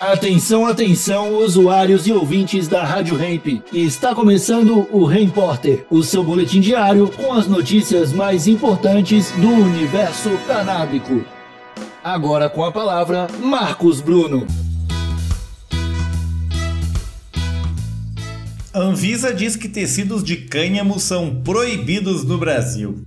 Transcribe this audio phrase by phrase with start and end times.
[0.00, 3.62] Atenção, atenção, usuários e ouvintes da Rádio Hemp.
[3.70, 10.30] Está começando o Repórter, o seu boletim diário com as notícias mais importantes do universo
[10.46, 11.22] canábico.
[12.02, 14.46] Agora com a palavra, Marcos Bruno.
[18.74, 23.04] Anvisa diz que tecidos de cânhamo são proibidos no Brasil.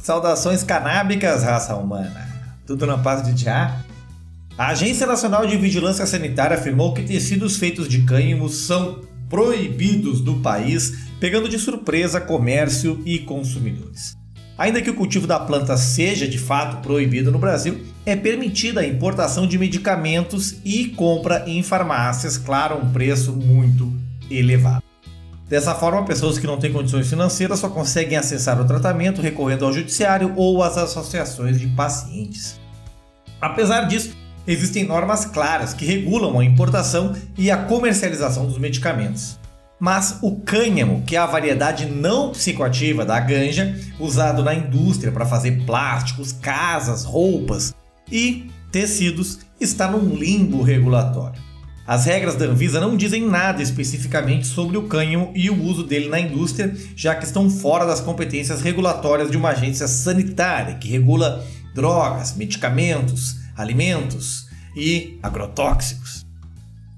[0.00, 2.24] Saudações canábicas, raça humana.
[2.64, 3.84] Tudo na paz de já?
[4.58, 10.36] A Agência Nacional de Vigilância Sanitária afirmou que tecidos feitos de cânhamo são proibidos do
[10.36, 14.16] país, pegando de surpresa comércio e consumidores.
[14.56, 18.86] Ainda que o cultivo da planta seja de fato proibido no Brasil, é permitida a
[18.86, 23.92] importação de medicamentos e compra em farmácias, claro, um preço muito
[24.30, 24.82] elevado.
[25.46, 29.72] Dessa forma, pessoas que não têm condições financeiras só conseguem acessar o tratamento recorrendo ao
[29.72, 32.58] judiciário ou às associações de pacientes.
[33.38, 39.38] Apesar disso, existem normas claras que regulam a importação e a comercialização dos medicamentos.
[39.78, 45.26] Mas o cânhamo, que é a variedade não psicoativa da ganja, usado na indústria para
[45.26, 47.74] fazer plásticos, casas, roupas
[48.10, 51.46] e tecidos, está num limbo regulatório.
[51.86, 56.08] As regras da Anvisa não dizem nada especificamente sobre o cânhamo e o uso dele
[56.08, 61.44] na indústria, já que estão fora das competências regulatórias de uma agência sanitária que regula
[61.72, 66.26] drogas, medicamentos, alimentos e agrotóxicos.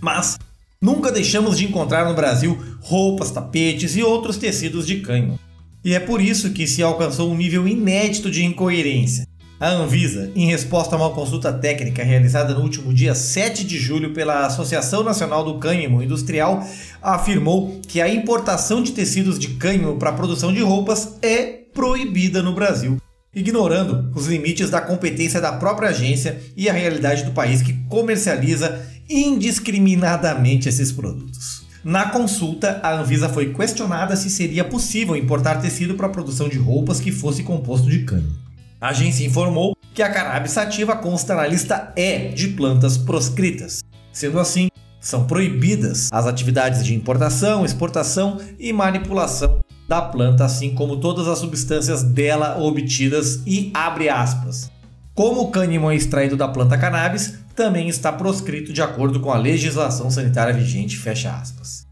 [0.00, 0.38] Mas
[0.80, 5.38] nunca deixamos de encontrar no Brasil roupas, tapetes e outros tecidos de cânhamo.
[5.84, 9.26] E é por isso que se alcançou um nível inédito de incoerência.
[9.60, 14.12] A Anvisa, em resposta a uma consulta técnica realizada no último dia 7 de julho
[14.12, 16.64] pela Associação Nacional do Cânhamo Industrial,
[17.02, 21.42] afirmou que a importação de tecidos de cânhamo para a produção de roupas é
[21.72, 22.98] proibida no Brasil
[23.34, 28.86] ignorando os limites da competência da própria agência e a realidade do país que comercializa
[29.08, 31.66] indiscriminadamente esses produtos.
[31.84, 36.58] Na consulta, a Anvisa foi questionada se seria possível importar tecido para a produção de
[36.58, 38.36] roupas que fosse composto de cânhamo.
[38.80, 43.80] A agência informou que a cannabis sativa consta na lista E de plantas proscritas.
[44.12, 44.68] Sendo assim,
[45.00, 51.38] são proibidas as atividades de importação, exportação e manipulação da planta, assim como todas as
[51.38, 54.70] substâncias dela obtidas e abre aspas.
[55.14, 59.38] Como o cânhamo é extraído da planta cannabis, também está proscrito de acordo com a
[59.38, 61.86] legislação sanitária vigente, fecha aspas.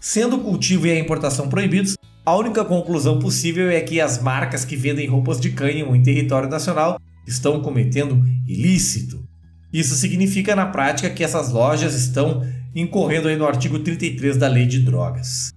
[0.00, 4.64] Sendo o cultivo e a importação proibidos, a única conclusão possível é que as marcas
[4.64, 9.22] que vendem roupas de cânhamo em território nacional estão cometendo ilícito.
[9.72, 12.42] Isso significa na prática que essas lojas estão
[12.74, 15.52] incorrendo no artigo 33 da Lei de Drogas.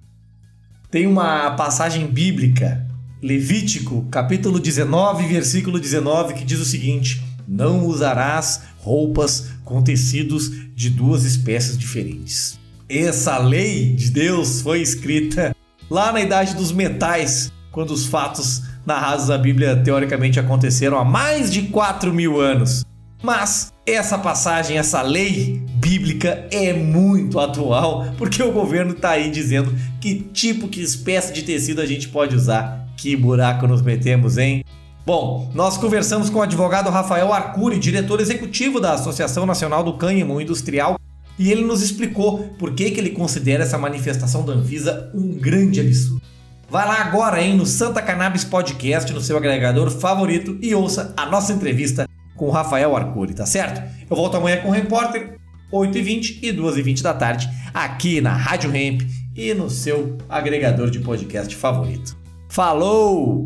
[0.89, 2.85] Tem uma passagem bíblica,
[3.21, 10.89] Levítico, capítulo 19, versículo 19, que diz o seguinte: Não usarás roupas com tecidos de
[10.89, 12.59] duas espécies diferentes.
[12.87, 15.55] Essa lei de Deus foi escrita
[15.89, 21.51] lá na Idade dos Metais, quando os fatos narrados na Bíblia teoricamente aconteceram há mais
[21.51, 22.85] de 4 mil anos.
[23.23, 29.71] Mas essa passagem, essa lei bíblica é muito atual, porque o governo está aí dizendo
[30.01, 32.87] que tipo, que espécie de tecido a gente pode usar.
[32.97, 34.63] Que buraco nos metemos, hein?
[35.05, 40.41] Bom, nós conversamos com o advogado Rafael Arcuri, diretor executivo da Associação Nacional do Cânhamo
[40.41, 40.99] Industrial,
[41.37, 45.79] e ele nos explicou por que, que ele considera essa manifestação da Anvisa um grande
[45.79, 46.19] absurdo.
[46.67, 51.27] Vai lá agora, hein, no Santa Cannabis Podcast, no seu agregador favorito, e ouça a
[51.27, 53.83] nossa entrevista com o Rafael Arcuri, tá certo?
[54.09, 55.34] Eu volto amanhã com o Repórter,
[55.71, 59.01] 8h20 e 2h20 da tarde, aqui na Rádio Hemp
[59.35, 62.17] e no seu agregador de podcast favorito.
[62.49, 63.45] Falou!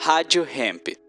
[0.00, 1.03] Rádio Hemp.